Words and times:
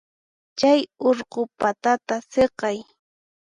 Chay 0.59 0.79
urqu 1.09 1.41
patata 1.59 2.15
siqay. 2.31 2.77